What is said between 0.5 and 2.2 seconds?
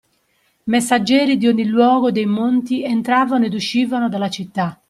Messaggeri di ogni luogo